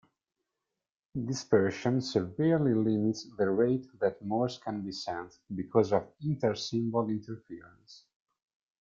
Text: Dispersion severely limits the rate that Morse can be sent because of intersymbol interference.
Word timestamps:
Dispersion 1.23 2.01
severely 2.01 2.73
limits 2.73 3.27
the 3.37 3.47
rate 3.51 3.85
that 3.99 4.19
Morse 4.25 4.57
can 4.57 4.81
be 4.81 4.91
sent 4.91 5.37
because 5.53 5.93
of 5.93 6.07
intersymbol 6.25 7.07
interference. 7.11 8.05